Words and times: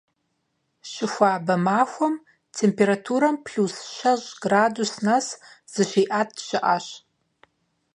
Щыхуабэ 0.89 1.55
махуэм 1.65 2.15
температурам 2.59 3.35
плюс 3.45 3.73
щэщӏ 3.93 4.29
градус 4.43 4.93
нэс 5.05 5.27
щызиӀэт 5.71 6.31
щыӀэщ. 6.47 6.87